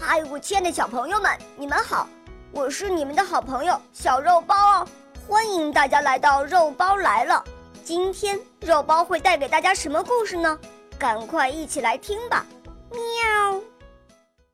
[0.00, 2.08] 嗨，我亲爱的小朋友们，你们好！
[2.52, 4.88] 我是你们的好朋友小肉包哦，
[5.26, 7.44] 欢迎大家来到肉包来了。
[7.84, 10.56] 今天肉包会带给大家什么故事呢？
[10.98, 12.46] 赶快一起来听吧！
[12.90, 13.60] 喵。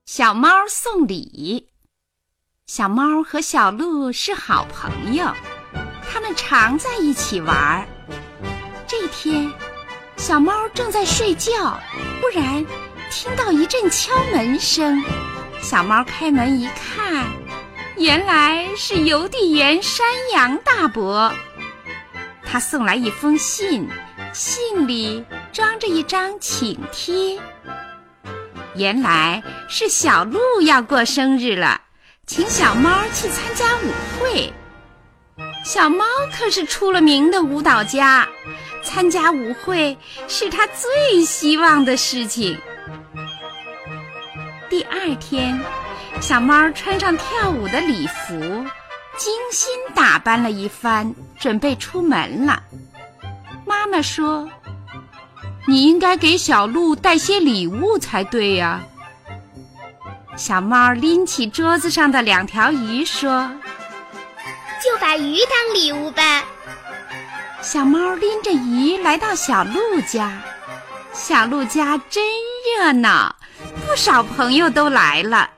[0.07, 1.69] 小猫送礼。
[2.67, 5.27] 小猫和小鹿是好朋友，
[6.11, 7.87] 它们常在一起玩。
[8.87, 9.53] 这天，
[10.17, 11.79] 小猫正在睡觉，
[12.21, 12.65] 忽然
[13.11, 15.05] 听到一阵敲门声。
[15.65, 17.27] 小猫开门一看，
[17.97, 21.33] 原来是邮递员山羊大伯。
[22.45, 23.89] 他送来一封信，
[24.35, 25.25] 信里
[25.55, 27.41] 装着一张请帖。
[28.77, 31.81] 原来是小鹿要过生日了，
[32.27, 33.91] 请小猫去参加舞
[34.21, 34.53] 会。
[35.65, 38.29] 小猫可是出了名的舞蹈家，
[38.83, 39.97] 参加舞会
[40.29, 42.61] 是他最希望的事情。
[44.71, 45.61] 第二天，
[46.21, 48.35] 小猫穿上跳舞的礼服，
[49.17, 52.63] 精心打扮了一番，准备出门了。
[53.67, 54.49] 妈妈说
[55.69, 58.83] ：“你应该给小鹿带些礼物才对呀。”
[60.37, 63.51] 小猫拎起桌子上的两条鱼，说
[64.83, 66.45] ：“就把鱼当礼物吧。”
[67.63, 70.43] 小猫拎着鱼来到小鹿家，
[71.13, 72.25] 小鹿家真
[72.79, 73.37] 热闹。
[73.95, 75.49] 不少朋友都来了。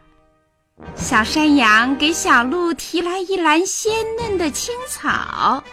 [0.95, 5.65] 小山羊给小鹿提来一篮鲜嫩的青草，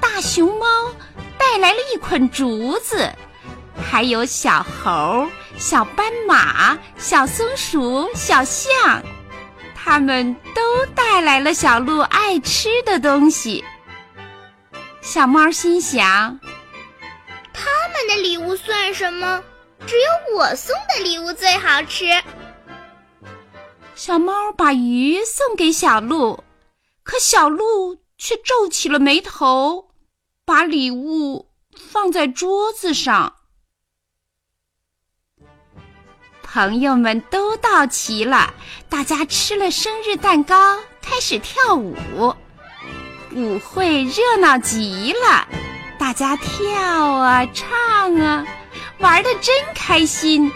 [0.00, 0.66] 大熊猫
[1.36, 3.12] 带来了一捆竹子，
[3.90, 9.02] 还有小猴、小斑马、小松鼠、小象，
[9.74, 13.62] 他们都带来了小鹿爱吃的东西。
[15.02, 16.40] 小猫心想：
[17.52, 19.42] 他们的礼物算什么？
[19.86, 22.06] 只有我送的礼物最好吃。
[23.94, 26.44] 小猫把鱼送给小鹿，
[27.02, 29.90] 可小鹿却皱起了眉头，
[30.44, 33.34] 把礼物放在桌子上。
[36.42, 38.52] 朋友们都到齐了，
[38.88, 41.96] 大家吃了生日蛋糕，开始跳舞。
[43.32, 45.46] 舞会热闹极了，
[45.98, 48.46] 大家跳啊，唱啊。
[48.98, 50.50] 玩的真开心，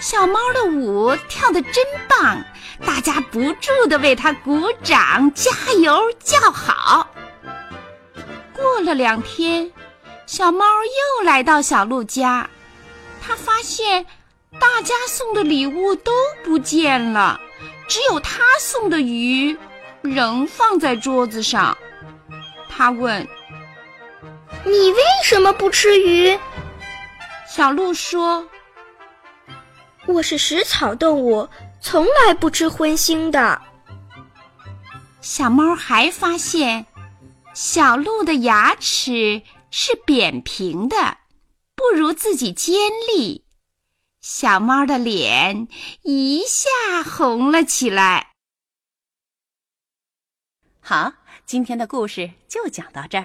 [0.00, 2.42] 小猫的舞跳的真棒，
[2.86, 5.50] 大家不住的为它鼓掌、加
[5.80, 7.08] 油、叫好。
[8.52, 9.70] 过了两天，
[10.26, 12.48] 小猫又来到小鹿家，
[13.20, 14.06] 它发现
[14.60, 16.12] 大家送的礼物都
[16.44, 17.40] 不见了，
[17.88, 19.56] 只有它送的鱼
[20.02, 21.76] 仍放在桌子上。
[22.68, 23.26] 它问
[24.64, 26.38] ：“你为什么不吃鱼？”
[27.46, 28.48] 小鹿说
[30.08, 31.48] ：“我是食草动物，
[31.80, 33.60] 从来不吃荤腥的。”
[35.20, 36.86] 小猫还发现，
[37.54, 41.18] 小鹿的牙齿是扁平的，
[41.74, 43.44] 不如自己尖利。
[44.20, 45.68] 小猫的脸
[46.02, 48.32] 一下红了起来。
[50.80, 51.12] 好，
[51.46, 53.22] 今天的故事就讲到这儿。